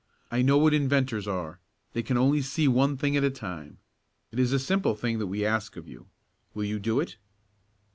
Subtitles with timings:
[0.31, 1.59] I know what inventors are.
[1.93, 3.77] They can only see one thing at a time.
[4.31, 6.07] It is a simple thing that we ask of you.
[6.55, 7.17] Will you do it?